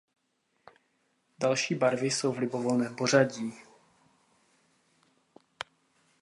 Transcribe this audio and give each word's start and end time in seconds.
Další 1.39 1.75
barvy 1.75 2.11
jsou 2.11 2.33
v 2.33 2.37
libovolném 2.37 2.95
pořadí. 2.95 3.53